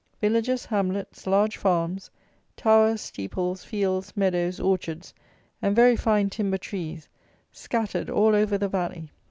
Villages, 0.19 0.65
hamlets, 0.65 1.27
large 1.27 1.57
farms, 1.57 2.09
towers, 2.57 3.01
steeples, 3.01 3.63
fields, 3.63 4.17
meadows, 4.17 4.59
orchards, 4.59 5.13
and 5.61 5.75
very 5.75 5.95
fine 5.95 6.27
timber 6.27 6.57
trees, 6.57 7.07
scattered 7.51 8.09
all 8.09 8.33
over 8.33 8.57
the 8.57 8.67
valley. 8.67 9.11